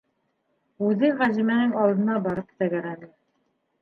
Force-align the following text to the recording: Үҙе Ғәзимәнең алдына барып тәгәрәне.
Үҙе 0.87 1.11
Ғәзимәнең 1.21 1.75
алдына 1.85 2.17
барып 2.27 2.51
тәгәрәне. 2.63 3.13